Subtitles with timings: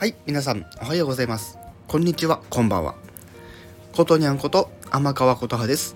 [0.00, 1.58] はい、皆さん、おはようございます。
[1.86, 2.94] こんにちは、こんばんは。
[3.92, 5.94] ことにゃんこと、天川琴葉です。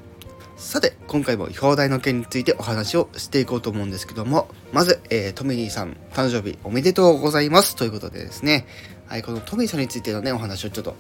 [0.59, 7.77] さて、今回も表題の件についてお話をしていこうと思うんですけども、まず、えー、トミーさん、誕生日おめでとうございます。
[7.77, 8.67] ということでですね、
[9.07, 10.97] はい、このトミーさんについてのね、お話をちょっと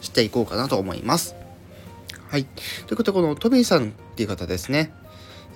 [0.00, 1.34] していこうかなと思います。
[2.28, 2.44] はい。
[2.44, 4.92] ということで、このトミーさんっていう方ですね、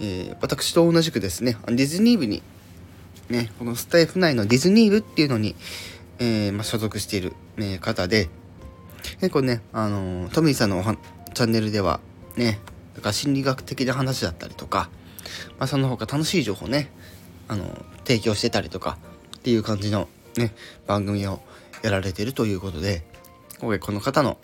[0.00, 2.42] えー、私と同じくですね、ディズニー部に、
[3.28, 5.54] ね、このスタイフ内のディズニー部っていうのに、
[6.20, 8.28] えー、ま、所属している、ね、方で、
[9.20, 10.82] 結構ね、あの、トミーさんの
[11.34, 12.00] チャンネルでは、
[12.36, 12.60] ね、
[12.94, 14.90] だから心理学的な話だったりとか、
[15.58, 16.90] まあ、その他楽しい情報ね、
[17.48, 17.64] あの、
[18.04, 18.98] 提供してたりとか
[19.38, 20.52] っていう感じのね、
[20.86, 21.40] 番組を
[21.82, 23.02] やられてるということで、
[23.58, 24.36] 今回この方の、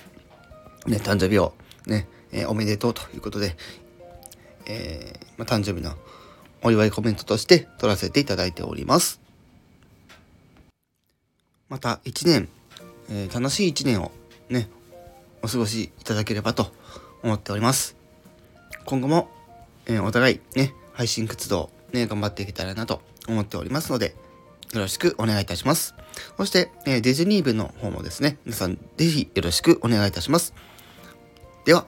[0.87, 1.53] ね、誕生日を
[1.87, 3.57] ね、えー、おめでとうということで、
[4.67, 5.93] えー、ま、誕生日の
[6.63, 9.26] お祝いコメントとして取らせていただいております。
[11.69, 12.49] また一年、
[13.11, 14.13] えー、楽しい一年を
[14.49, 14.69] ね、
[15.43, 16.73] お過ごしいただければと
[17.23, 17.97] 思っております。
[18.85, 19.29] 今後も、
[19.87, 24.15] えー、お互いね、配信活動ね、頑張っていけたらなと思っておりますので、
[24.75, 25.95] よろしくお願いいたします。
[26.37, 30.55] そして、えー、ディズニー部の方もですね、皆さんぜひよろしくお願いいたします。
[31.65, 31.87] では、